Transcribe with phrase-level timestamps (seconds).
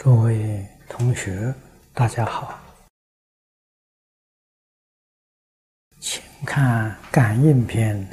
[0.00, 1.52] 各位同学，
[1.92, 2.56] 大家好，
[5.98, 8.08] 请看《感应篇》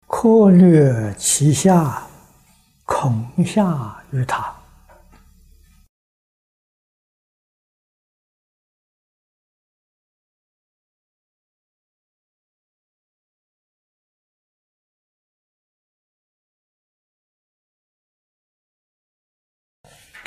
[0.06, 2.08] 阔略其下，
[2.84, 4.56] 恐下于他。”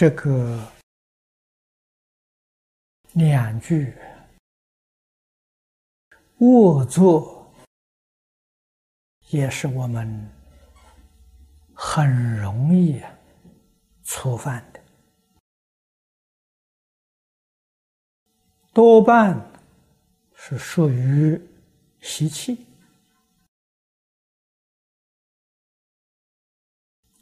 [0.01, 0.67] 这个
[3.13, 3.93] 两句
[6.39, 7.53] 卧坐，
[9.29, 10.27] 也是我们
[11.75, 12.99] 很容易
[14.03, 14.81] 触犯的，
[18.73, 19.39] 多半
[20.33, 21.39] 是属于
[21.99, 22.65] 习气、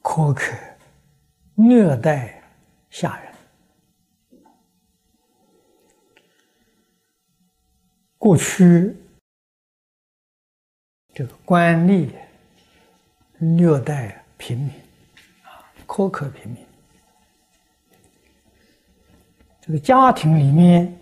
[0.02, 0.56] 苛刻、
[1.56, 2.39] 虐待。
[2.90, 3.34] 下人，
[8.18, 8.96] 过去
[11.14, 12.12] 这个官吏
[13.38, 14.70] 虐待平民，
[15.44, 16.66] 啊，苛刻平民。
[19.62, 21.00] 这个家庭里面，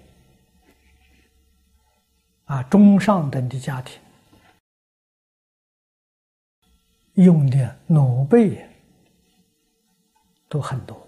[2.45, 3.97] 啊，中上等的家庭，
[7.13, 8.59] 用的奴婢
[10.49, 11.06] 都很多。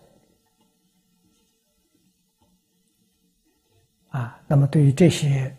[4.10, 5.56] 啊，那么对于这些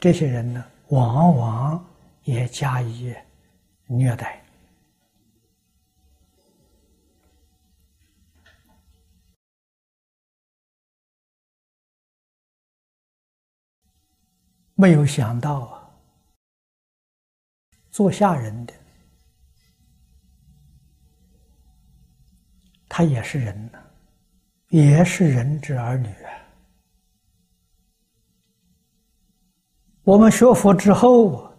[0.00, 1.86] 这些人呢，往往
[2.22, 3.14] 也加以
[3.86, 4.42] 虐待，
[14.74, 15.90] 没有想到啊，
[17.90, 18.72] 做下人的
[22.88, 23.78] 他也是人呢，
[24.68, 26.43] 也是人之儿女啊。
[30.04, 31.50] 我们学佛之后，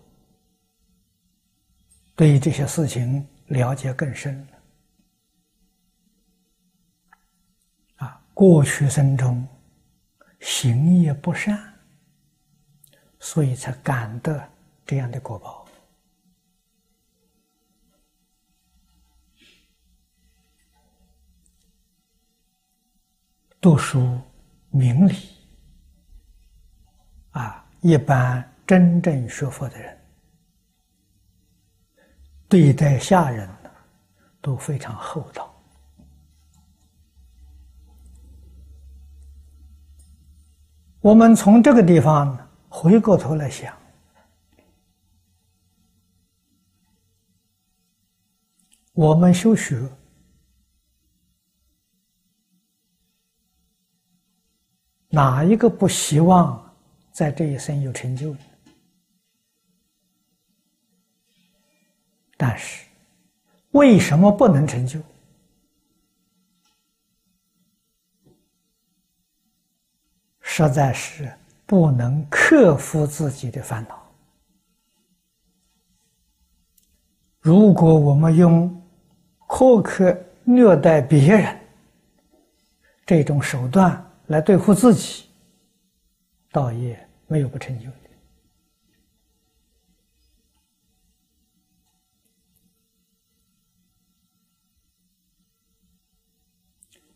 [2.16, 4.48] 对于这些事情了解更深了。
[8.06, 9.48] 啊，过去生中
[10.40, 11.60] 行业不善，
[13.20, 14.48] 所以才感得
[14.86, 15.66] 这样的果报。
[23.60, 24.22] 读书
[24.70, 25.16] 明理，
[27.86, 29.96] 一般真正学佛的人，
[32.50, 33.70] 对待下人呢，
[34.42, 35.54] 都非常厚道。
[41.00, 42.36] 我们从这个地方
[42.68, 43.72] 回过头来想，
[48.94, 49.88] 我们修学
[55.10, 56.65] 哪一个不希望？
[57.16, 58.36] 在这一生有成就，
[62.36, 62.86] 但是
[63.72, 65.00] 为什么不能成就？
[70.42, 71.34] 实在是
[71.66, 74.12] 不能克服自己的烦恼。
[77.40, 78.70] 如果我们用
[79.48, 81.58] 苛刻虐待别人
[83.06, 85.30] 这种手段来对付自己，
[86.52, 87.05] 道业。
[87.28, 87.98] 没有不成就的。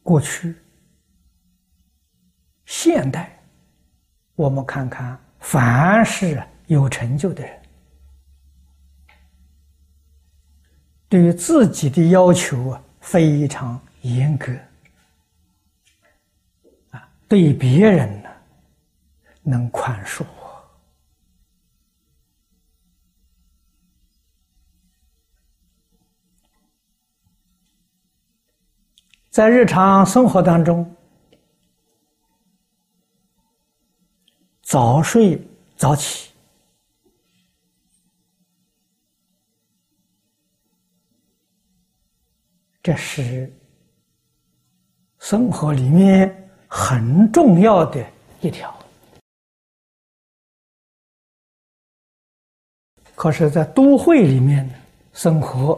[0.01, 0.55] 过去、
[2.65, 3.39] 现代，
[4.33, 7.61] 我们看看，凡是有成就的人，
[11.07, 14.51] 对于自己的要求啊非常严格，
[16.89, 18.28] 啊，对别人呢。
[19.41, 20.63] 能宽恕我，
[29.29, 30.95] 在日常生活当中，
[34.61, 35.41] 早睡
[35.75, 36.31] 早起，
[42.83, 43.51] 这是
[45.19, 48.05] 生活里面很重要的
[48.41, 48.78] 一条。
[53.19, 54.73] 可是，在都会里面呢，
[55.11, 55.77] 生活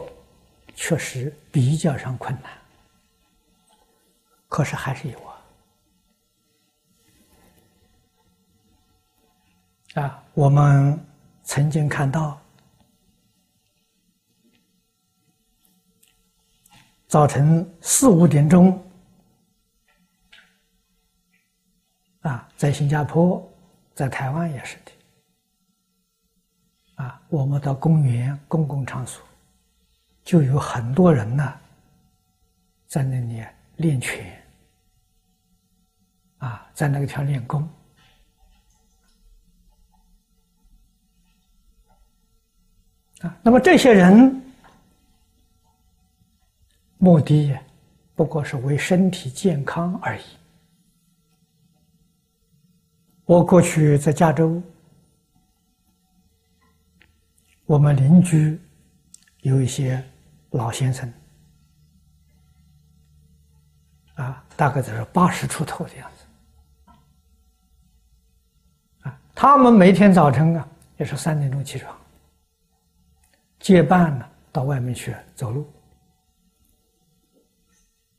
[0.76, 2.52] 确实比较上困难。
[4.46, 5.42] 可是还是有啊，
[10.04, 10.96] 啊，我们
[11.42, 12.40] 曾经看到，
[17.08, 18.80] 早晨四五点钟，
[22.20, 23.44] 啊，在新加坡，
[23.96, 24.92] 在台湾也是的。
[27.02, 29.20] 啊，我们到公园、公共场所，
[30.22, 31.52] 就有很多人呢，
[32.86, 33.44] 在那里
[33.74, 34.40] 练拳，
[36.38, 37.68] 啊，在那个地方练功。
[43.22, 44.40] 啊，那么这些人
[46.98, 47.58] 目的
[48.14, 50.22] 不过是为身体健康而已。
[53.24, 54.62] 我过去在加州，
[57.72, 58.60] 我们邻居
[59.40, 60.04] 有一些
[60.50, 61.10] 老先生，
[64.12, 66.92] 啊，大概都是八十出头的样子，
[69.04, 71.98] 啊，他们每天早晨啊也是三点钟起床。
[73.58, 75.66] 结伴呢，到外面去走路，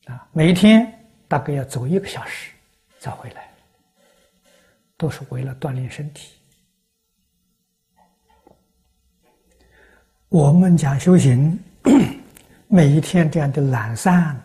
[0.06, 0.92] 啊，每一天
[1.28, 2.52] 大概要走一个小时
[2.98, 3.52] 再回来，
[4.98, 6.40] 都是为了锻炼身体。
[10.34, 11.60] 我们讲修行，
[12.68, 14.36] 每一天这样的懒散，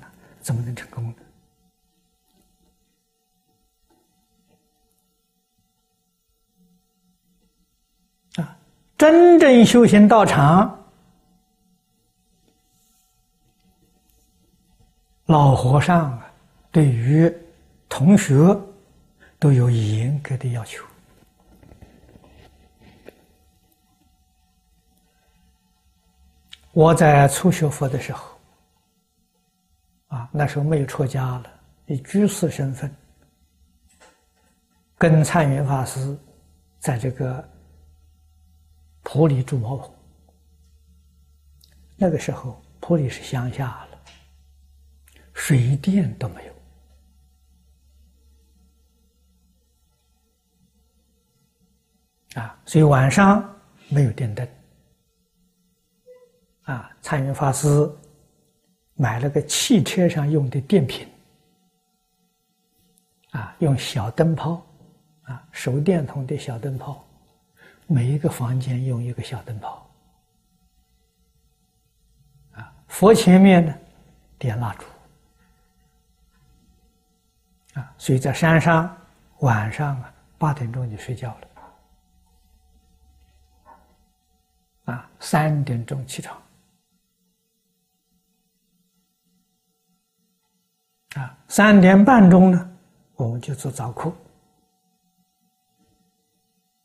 [0.42, 1.02] 怎么能成功
[8.36, 8.42] 呢？
[8.42, 8.54] 啊，
[8.98, 10.78] 真正修行道场。
[15.24, 16.30] 老和尚啊，
[16.70, 17.34] 对于
[17.88, 18.54] 同学
[19.38, 20.84] 都有严格的要求。
[26.78, 28.38] 我在初学佛的时候，
[30.06, 31.50] 啊，那时候没有出家了，
[31.86, 32.88] 以居士身份，
[34.96, 36.16] 跟灿云法师
[36.78, 37.44] 在这个
[39.02, 39.92] 普里住茅棚。
[41.96, 43.98] 那个时候，普里是乡下了。
[45.34, 46.46] 水电都没
[52.34, 53.42] 有啊，所以晚上
[53.88, 54.48] 没有电灯
[56.72, 56.90] 啊。
[57.00, 57.66] 参云法师
[58.94, 61.08] 买了个汽车上用的电瓶
[63.30, 64.64] 啊，用小灯泡
[65.22, 67.04] 啊，手电筒的小灯泡，
[67.86, 69.90] 每一个房间用一个小灯泡
[72.52, 72.72] 啊。
[72.86, 73.74] 佛前面呢，
[74.38, 74.84] 点蜡烛。
[77.74, 78.96] 啊所以在山上，
[79.40, 81.48] 晚上啊八点钟就睡觉了，
[84.92, 86.40] 啊三点钟起床，
[91.14, 92.70] 啊三点半钟呢
[93.14, 94.12] 我们就做早课，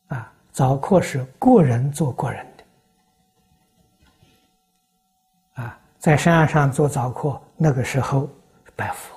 [0.08, 2.64] 啊早课是个人做个人的，
[5.62, 8.28] 啊在山上做早课那个时候
[8.74, 9.14] 拜佛。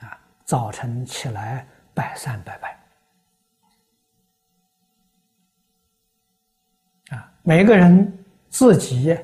[0.00, 2.78] 啊早晨起来拜三拜拜，
[7.16, 9.16] 啊，每个人自己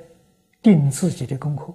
[0.62, 1.74] 定自己的功课，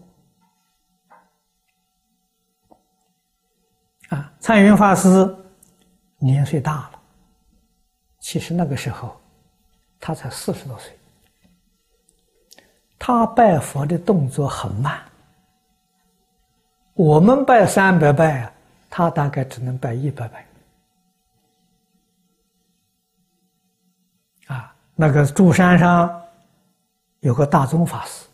[4.11, 5.35] 啊，灿云法师
[6.17, 6.99] 年岁大了，
[8.19, 9.19] 其实那个时候
[9.99, 10.97] 他才四十多岁，
[12.99, 15.01] 他拜佛的动作很慢，
[16.93, 18.53] 我们拜三百拜啊。
[18.93, 20.45] 他大概只能拜一百拜，
[24.47, 26.21] 啊，那个住山上
[27.21, 28.25] 有个大宗法师，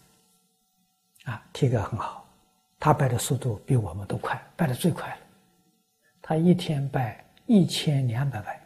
[1.25, 2.25] 啊，体格很好，
[2.79, 5.17] 他拜的速度比我们都快，拜的最快了，
[6.27, 8.61] 他一天拜一千两百拜，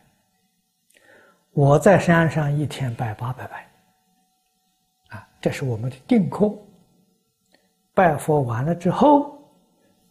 [1.51, 3.70] 我在山上一天拜八百拜，
[5.10, 6.51] 啊，这是我们的定课，
[7.94, 9.48] 拜佛完了之后，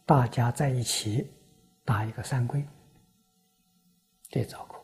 [0.07, 1.29] 大家在一起。
[1.83, 2.65] 打一个三规，
[4.29, 4.79] 这早课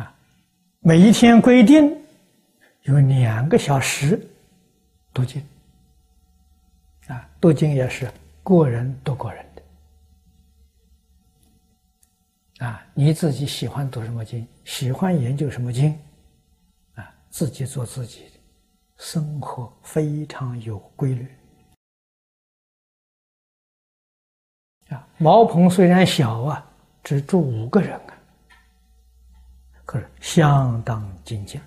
[0.00, 0.16] 啊，
[0.80, 1.94] 每一天规定
[2.84, 4.26] 有两个小时
[5.12, 5.46] 读经，
[7.44, 8.10] 读经也是
[8.42, 9.62] 过人读过人的
[12.64, 15.92] 啊，你自己喜欢读什么经，喜欢研究什么经
[16.94, 18.30] 啊，自己做自己的。
[18.96, 21.28] 生活非常有规律
[24.88, 25.06] 啊！
[25.18, 26.66] 茅棚虽然小啊，
[27.02, 28.16] 只住五个人啊，
[29.84, 31.60] 可是相当精简。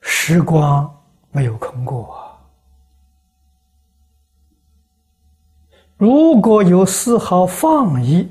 [0.00, 1.01] 时光
[1.32, 2.38] 没有空过！
[5.96, 8.30] 如果有丝毫放逸，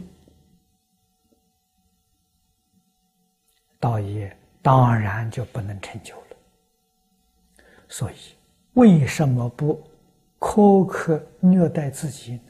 [3.80, 6.38] 道业当然就不能成就了。
[7.90, 8.16] 所以，
[8.74, 9.82] 为什么不
[10.38, 12.42] 苛刻虐待自己呢？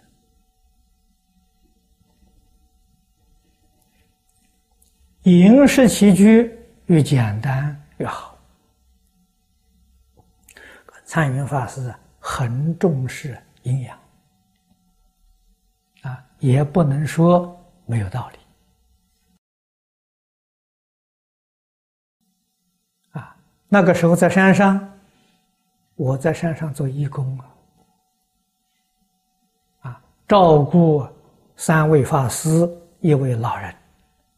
[5.23, 6.51] 饮食起居
[6.87, 8.30] 越简单越好。
[11.11, 13.99] 参云法师很重视营养，
[16.03, 17.53] 啊，也不能说
[17.85, 18.39] 没有道理。
[23.19, 23.35] 啊，
[23.67, 24.89] 那个时候在山上，
[25.95, 27.45] 我在山上做义工啊，
[29.81, 31.05] 啊，照顾
[31.57, 32.49] 三位法师，
[33.01, 33.75] 一位老人。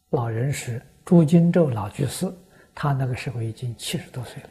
[0.10, 2.34] 老人是朱金洲老居士，
[2.74, 4.50] 他那个时候已经七十多岁了。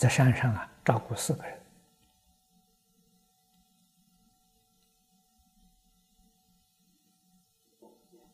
[0.00, 1.60] 在山上啊，照顾四个人，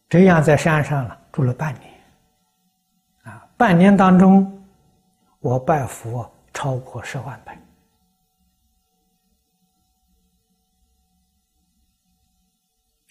[0.09, 1.93] 这样在山上了住了半年。
[3.25, 4.65] 啊，半年当中，
[5.41, 7.59] 我拜佛超过十万本。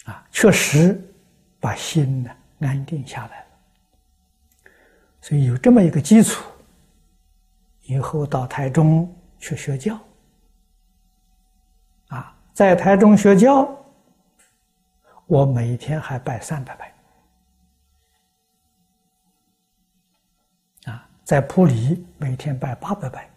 [0.06, 0.98] 啊，确实
[1.60, 3.46] 把心呢安定下来了，
[5.20, 6.42] 所以有这么一个基础，
[7.86, 9.98] 以后到台中去学教，
[12.08, 13.68] 啊，在台中学教，
[15.26, 16.94] 我每天还拜三百拜，
[20.92, 23.30] 啊，在普里每天拜八百拜，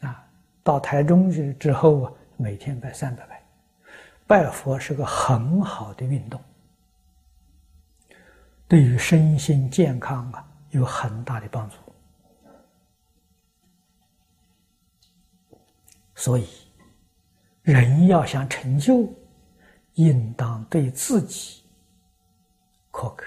[0.00, 0.24] 啊，
[0.62, 3.42] 到台中去之后啊，每天拜三百拜。
[4.28, 6.40] 拜佛是个很好的运动，
[8.68, 11.74] 对于身心健康啊有很大的帮助。
[16.20, 16.46] 所以，
[17.62, 19.10] 人要想成就，
[19.94, 21.62] 应当对自己
[22.92, 23.24] 苛刻，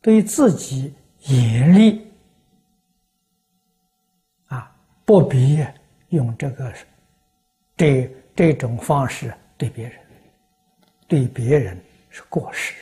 [0.00, 0.94] 对自己
[1.26, 2.10] 严厉
[4.46, 5.62] 啊，不必
[6.08, 6.72] 用这个
[7.76, 9.30] 这这种方式。
[9.58, 10.00] 对别人，
[11.06, 12.74] 对别人是过失。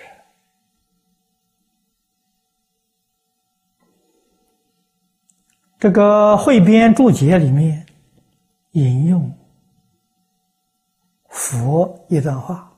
[5.81, 7.85] 这个汇编注解里面
[8.73, 9.33] 引用
[11.29, 12.73] 佛一段话，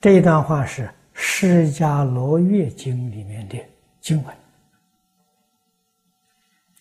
[0.00, 3.58] 这一段话是《释迦罗月经》里面的
[4.00, 4.36] 经文。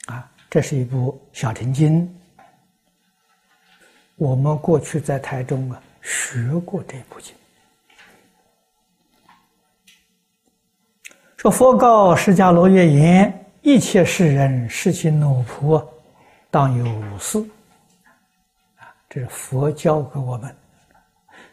[0.06, 2.14] 啊，这是一部小乘经。
[4.16, 7.34] 我们过去在台中啊学过这部经，
[11.38, 15.82] 说佛告释迦罗月言：一切世人视其奴仆，
[16.52, 17.40] 当有五事。
[18.78, 20.56] 啊，这是佛教给我们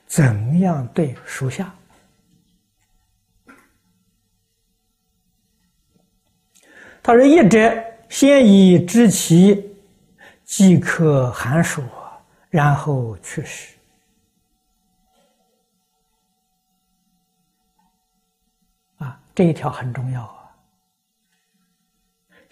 [0.06, 1.74] 怎样对属下。
[7.02, 9.76] 他说：一者先以知其
[10.44, 11.82] 即可寒暑。
[12.48, 13.74] 然后去世
[18.96, 20.35] 啊，这一条很重要。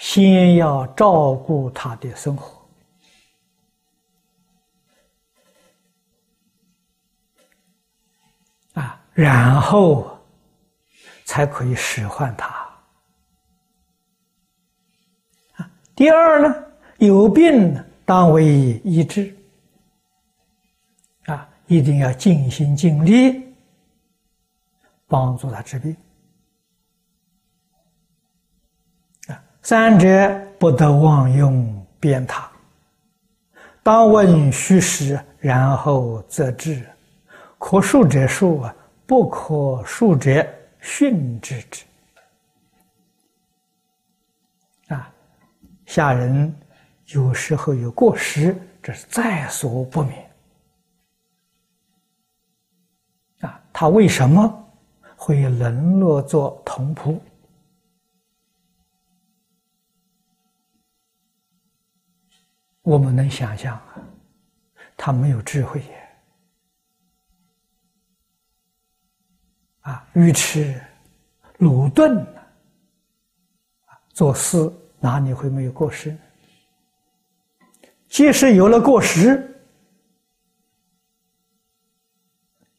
[0.04, 2.62] 先要照顾他的生活
[8.74, 10.20] 啊，然后
[11.24, 12.68] 才可以使唤他。
[15.96, 16.54] 第二呢，
[16.98, 19.34] 有病当为医治
[21.24, 21.48] 啊。
[21.66, 23.42] 一定要尽心尽力
[25.06, 25.96] 帮助他治病
[29.64, 32.44] 三者不得妄用鞭挞，
[33.82, 36.84] 当问虚实，然后则治。
[37.58, 38.70] 可恕者恕，
[39.06, 40.46] 不可恕者
[40.80, 41.82] 训之之。
[44.88, 45.10] 啊，
[45.86, 46.54] 下人
[47.06, 50.30] 有时候有过失，这是在所不免。
[53.40, 54.62] 啊他为什么
[55.16, 57.18] 会沦落做童仆？
[62.84, 63.96] 我们能想象啊，
[64.96, 66.08] 他没有智慧也
[69.80, 70.80] 啊，愚痴、
[71.58, 72.24] 鲁钝
[74.10, 76.16] 做事哪里会没有过失？
[78.08, 79.50] 即使有了过失。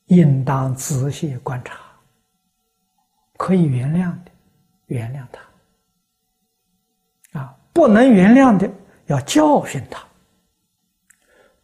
[0.07, 1.79] 应当仔细观察，
[3.37, 4.31] 可以原谅的，
[4.85, 8.71] 原谅他；啊，不能原谅的，
[9.07, 9.99] 要教训他；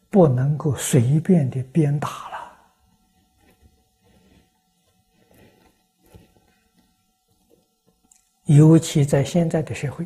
[0.10, 2.52] 不能够随便的鞭打了，
[8.46, 10.06] 尤其在现在的社会，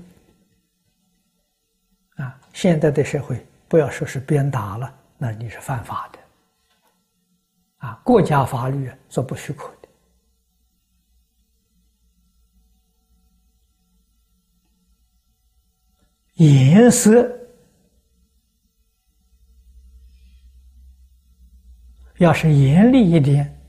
[2.15, 6.20] 啊，现在的社会不要说是鞭打了，那你是犯法的，
[7.77, 9.85] 啊，国家法律说不许可的，
[16.36, 17.32] 颜色。
[22.18, 23.62] 要是严厉一点，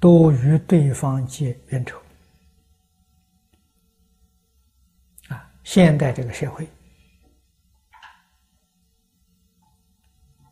[0.00, 2.00] 多与对方结冤仇。
[5.28, 6.66] 啊，现代这个社会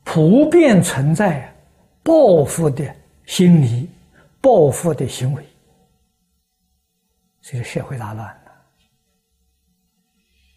[0.05, 1.51] 普遍存在
[2.03, 2.95] 报复的
[3.25, 3.89] 心理、
[4.43, 5.43] 报复的行为，
[7.41, 8.53] 所以社会大乱了。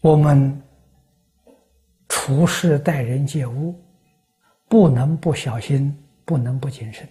[0.02, 0.62] 我们
[2.26, 3.80] 处事待人接物，
[4.68, 5.96] 不能不小心。
[6.26, 7.08] 不能不谨慎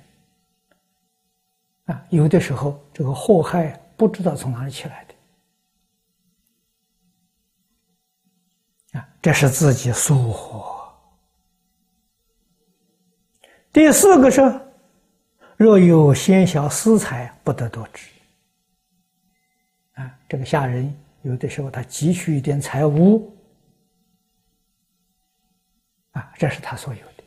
[1.86, 2.06] 啊！
[2.10, 5.08] 有的时候，这个祸害不知道从哪里起来
[8.92, 9.08] 的啊！
[9.22, 10.62] 这是自己疏忽。
[13.72, 14.42] 第四个是，
[15.56, 18.10] 若有先小私财，不得多知
[19.94, 20.20] 啊！
[20.28, 23.34] 这个下人有的时候他急需一点财物
[26.16, 27.24] 啊，这是他所有的。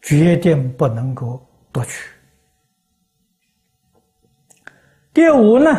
[0.00, 2.08] 决定不能够夺取。
[5.12, 5.70] 第五呢，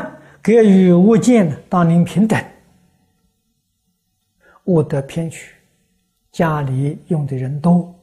[0.44, 2.38] 给予物件呢当您平等，
[4.66, 5.56] 物得偏取。
[6.30, 7.96] 家里用的人多，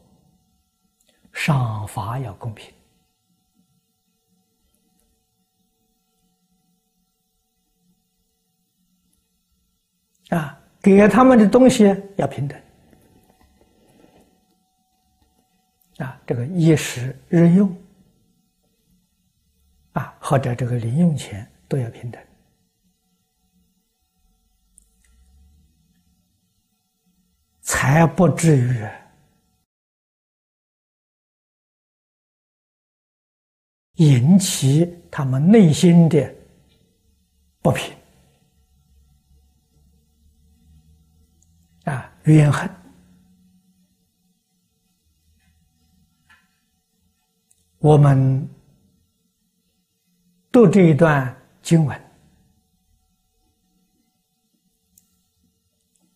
[1.32, 2.74] 赏罚要公平
[10.30, 11.84] 啊，给他们的东西
[12.16, 12.60] 要平等。
[15.96, 17.74] 啊，这个衣食日用，
[19.92, 22.22] 啊，或者这个零用钱都要平等，
[27.62, 28.86] 才不至于
[33.94, 36.34] 引起他们内心的
[37.62, 37.90] 不平。
[42.24, 42.68] 怨恨。
[47.78, 48.48] 我们
[50.50, 52.00] 读这一段经文，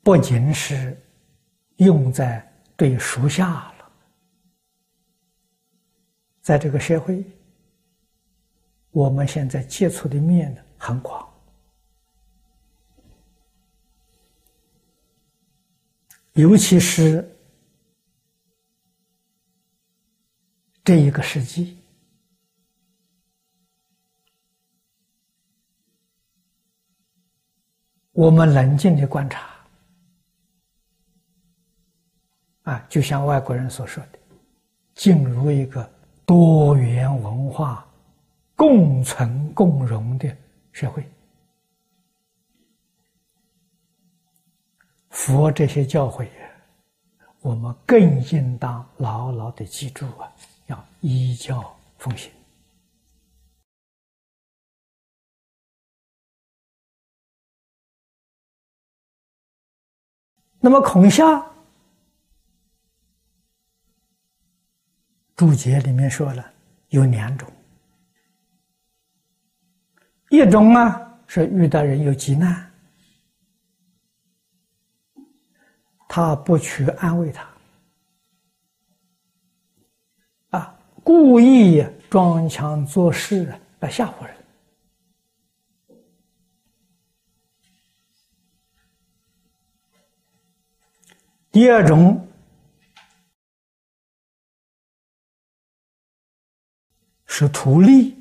[0.03, 0.99] 不仅是
[1.77, 2.42] 用在
[2.75, 3.92] 对属下了，
[6.40, 7.23] 在这个社会，
[8.90, 11.29] 我们现在接触的面呢很广，
[16.38, 17.35] 尤其是。
[20.85, 21.77] 这一个世纪，
[28.12, 29.51] 我们冷静的观察，
[32.62, 34.18] 啊，就像外国人所说的，
[34.94, 35.87] 进入一个
[36.24, 37.87] 多元文化
[38.57, 40.35] 共存共荣的
[40.72, 41.07] 社会，
[45.18, 46.28] 佛这些教诲，
[47.40, 50.33] 我们更应当牢牢的记住啊。
[50.66, 52.31] 要依教奉行。
[60.61, 61.44] 那么孔夏
[65.35, 66.52] 注解里面说了
[66.90, 67.50] 有两种，
[70.31, 72.67] 一种啊是遇到人有急难，
[76.09, 77.49] 他不去安慰他。
[80.51, 84.35] 啊故意装腔作势来吓唬人。
[91.51, 92.29] 第二种
[97.27, 98.16] 是图利，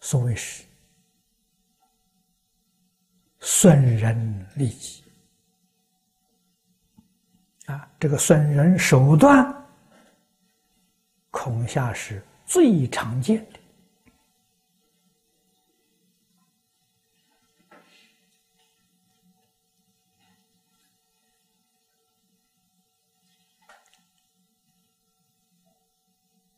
[0.00, 0.64] 所谓是
[3.48, 5.04] 损人利己。
[7.66, 9.64] 啊，这个损人手段，
[11.30, 13.60] 恐吓是最常见的。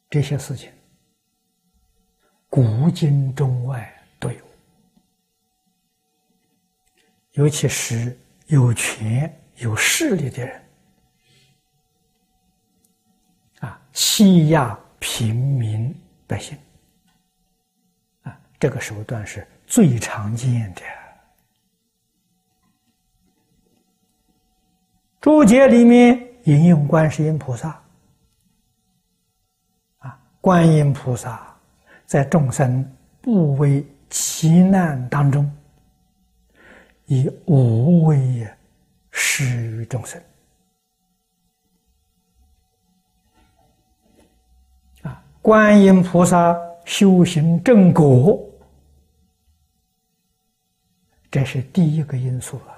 [0.08, 0.72] 这些事情，
[2.48, 3.97] 古今中外
[7.38, 10.60] 尤其是有权有势力的人，
[13.60, 15.94] 啊，欺压平民
[16.26, 16.58] 百姓，
[18.22, 20.82] 啊，这个手段是最常见的。
[25.20, 27.80] 注解里面引用观世音菩萨，
[29.98, 31.56] 啊，观音菩萨
[32.04, 32.84] 在众生
[33.20, 35.48] 不畏其难当中，
[37.08, 38.46] 以无畏
[39.10, 40.22] 施于众生，
[45.02, 48.38] 啊，观音菩萨修行正果，
[51.30, 52.76] 这是第一个因素啊。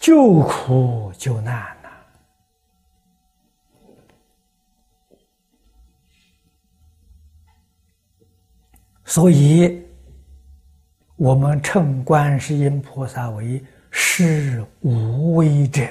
[0.00, 1.88] 救苦救难呐，
[9.04, 9.87] 所以
[11.18, 15.82] 我们称观世音菩萨为施无畏者。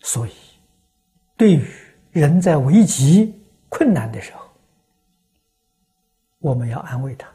[0.00, 0.32] 所以，
[1.36, 1.66] 对于
[2.12, 4.46] 人在危急困难的时候，
[6.38, 7.26] 我们要安慰他，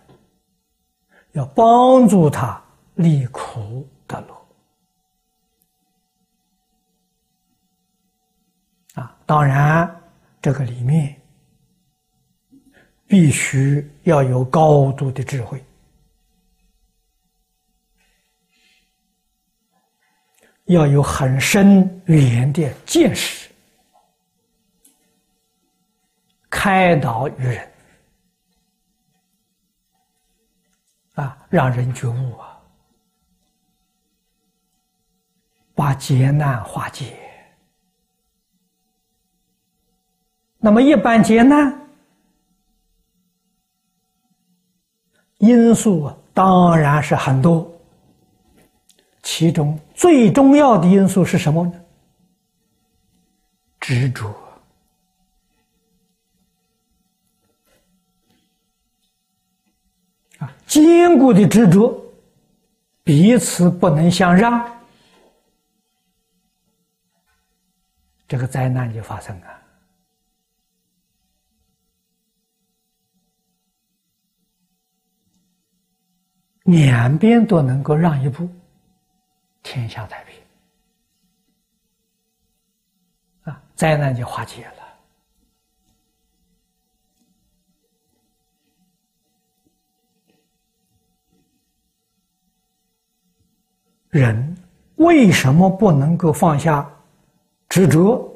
[1.32, 4.48] 要帮助他离苦得乐
[9.02, 9.20] 啊！
[9.26, 10.01] 当然，
[10.42, 11.16] 这个里面
[13.06, 15.64] 必须要有高度的智慧，
[20.66, 23.50] 要有很深远的见识，
[26.50, 27.72] 开导于人。
[31.14, 32.60] 啊，让人觉悟啊，
[35.76, 37.21] 把劫难化解。
[40.64, 41.76] 那么，一般劫难
[45.40, 47.68] 因素啊，当然是很多。
[49.24, 51.74] 其中最重要的因素是什么呢？
[53.80, 54.30] 执着
[60.38, 60.56] 啊。
[60.68, 62.00] 坚固的执着，
[63.04, 64.64] 彼此不能相让，
[68.28, 69.61] 这个灾难就发生了。
[76.64, 78.48] 两边都能够让一步，
[79.64, 80.36] 天下太平，
[83.44, 84.74] 啊，灾难就化解了。
[94.10, 94.58] 人
[94.96, 96.88] 为什么不能够放下
[97.70, 98.31] 执着？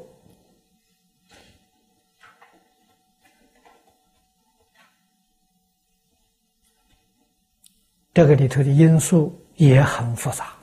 [8.16, 10.56] 这个里头的因素也很复杂。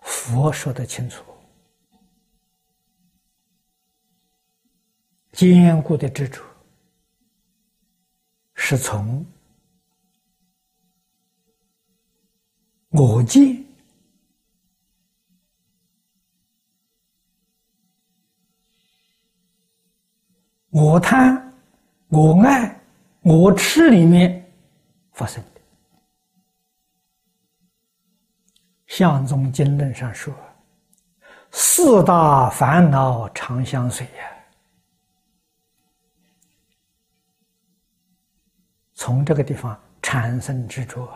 [0.00, 1.22] 佛说的清楚，
[5.30, 6.42] 坚固的执着。
[8.56, 9.24] 是从
[12.88, 13.64] 我见、
[20.74, 21.54] 我贪、
[22.08, 22.80] 我爱、
[23.20, 24.44] 我痴里面
[25.12, 25.60] 发生的。
[28.88, 30.34] 相宗经论上说
[31.52, 34.30] ：“四大烦恼常相随呀。”
[38.94, 41.08] 从这个地方产生执着，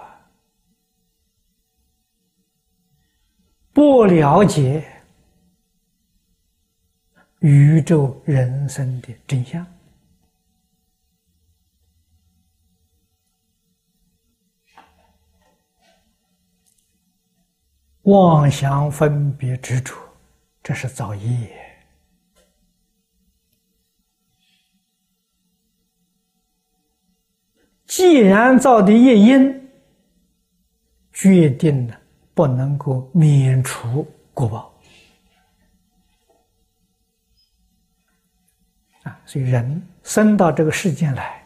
[3.73, 4.89] 不了解
[7.41, 9.65] 宇宙人生的真相，
[18.03, 19.95] 妄想分别执着，
[20.63, 21.55] 这是造业。
[27.87, 29.71] 既然造的业因
[31.13, 32.01] 决定了
[32.35, 34.78] 不能够免除果报
[39.29, 41.45] 所以人生到这个世间来，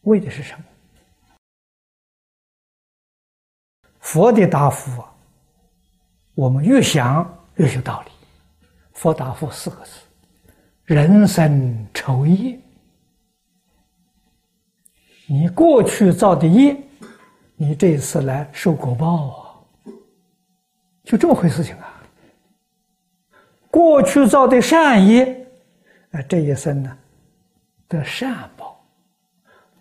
[0.00, 0.64] 为的是什么？
[4.00, 5.14] 佛的答复啊，
[6.34, 8.10] 我们越想越有道理。
[8.92, 10.00] 佛答复四个字：
[10.82, 12.58] 人生愁业。
[15.28, 16.76] 你过去造的业，
[17.54, 19.62] 你这次来受果报啊，
[21.04, 22.02] 就这么回事情啊！
[23.70, 25.45] 过去造的善业，
[26.16, 26.96] 啊，这一生呢
[27.86, 28.74] 得善报；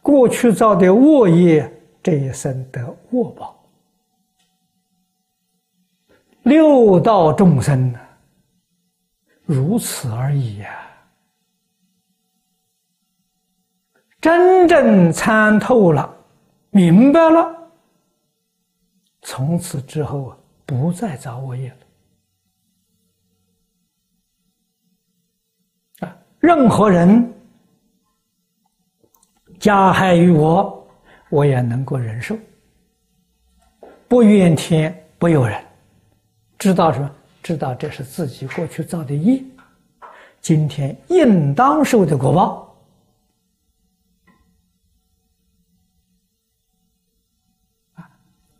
[0.02, 1.72] 过去造的恶业，
[2.04, 3.58] 这一生得恶报。
[6.44, 8.00] 六道众生呢，
[9.46, 10.82] 如此而已呀。
[14.20, 16.14] 真正参透了，
[16.72, 17.56] 明白了，
[19.22, 21.85] 从此之后啊，不再造恶业了。
[26.46, 27.34] 任何人
[29.60, 30.88] 加害于我，
[31.30, 32.38] 我也能够忍受，
[34.08, 35.60] 不怨天不尤人，
[36.60, 37.12] 知道什么？
[37.42, 39.44] 知道这是自己过去造的业，
[40.40, 42.78] 今天应当受的果报。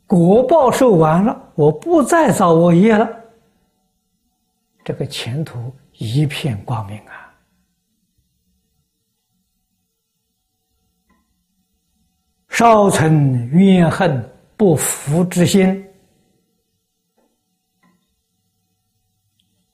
[0.08, 3.08] 果报受完了，我不再造恶业了，
[4.84, 7.15] 这个前途一片光明啊！
[12.56, 15.86] 少存怨恨不服之心，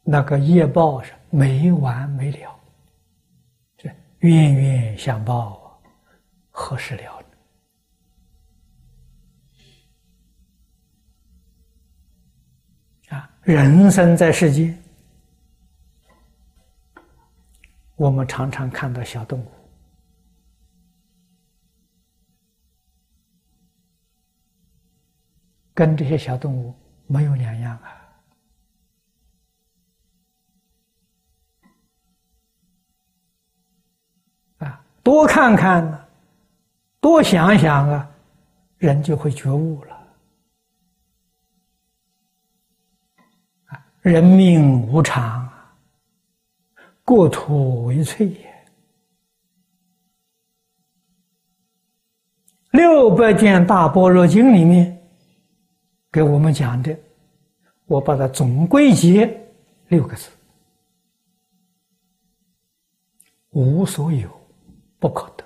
[0.01, 2.59] 那个业报是没完没了，
[3.77, 3.87] 这
[4.21, 5.79] 冤冤相报，
[6.49, 7.23] 何时了？
[13.43, 14.75] 人生在世间，
[17.95, 19.51] 我们常常看到小动物，
[25.81, 26.71] 跟这些小动物
[27.07, 27.89] 没有两样啊！
[34.59, 36.07] 啊，多看看，
[36.99, 38.07] 多想想啊，
[38.77, 39.97] 人就会觉悟了。
[44.01, 45.51] 人命无常，
[47.03, 48.67] 过土为脆也。
[52.69, 55.00] 六百卷大般若经里面
[56.11, 56.97] 给我们讲的，
[57.85, 59.25] 我把它总归结
[59.87, 60.29] 六个字：
[63.51, 64.29] 无所有，
[64.99, 65.45] 不可得。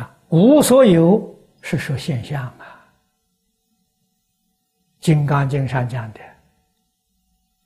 [0.00, 1.34] 啊，无所有。
[1.60, 2.88] 是说现象啊，
[5.04, 6.20] 《金刚经》上讲的，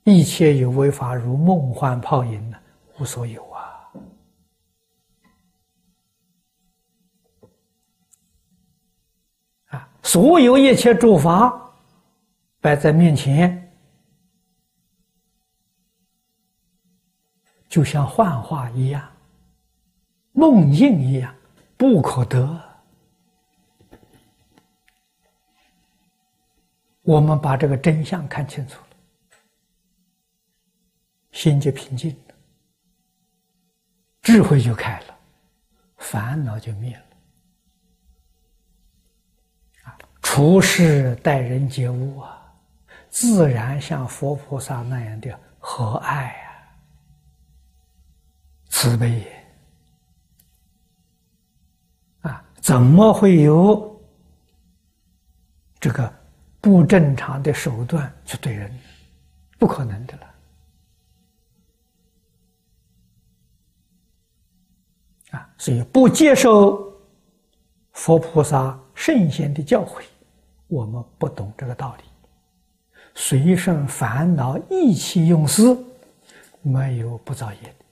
[0.03, 2.57] 一切有为法如梦幻泡影呢，
[2.99, 3.49] 无所有
[10.03, 11.73] 所有一切诸法
[12.59, 13.73] 摆在面前，
[17.67, 19.09] 就像幻化一样，
[20.33, 21.33] 梦境一样，
[21.77, 22.61] 不可得。
[27.01, 29.37] 我们把这个真相看清楚了，
[31.31, 32.35] 心就平静了，
[34.21, 35.17] 智慧就开了，
[35.97, 37.03] 烦恼就灭了。
[40.33, 42.43] 处事待人接物啊，
[43.11, 46.33] 自然像佛菩萨那样的和蔼啊，
[48.67, 49.27] 慈悲
[52.21, 54.01] 啊，怎么会有
[55.79, 56.11] 这个？
[56.59, 58.75] 不正常的手段去对人，
[59.59, 60.33] 不可能的了。
[65.37, 66.91] 啊，所以不接受
[67.91, 70.01] 佛菩萨圣贤的教诲，
[70.73, 72.03] 我们不懂这个道理，
[73.13, 75.61] 随顺烦恼意气用事，
[76.63, 77.85] 没有不造业的。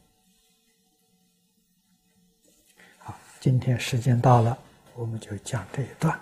[2.98, 4.58] 好，今天时间到了，
[4.96, 6.20] 我们就讲这一段。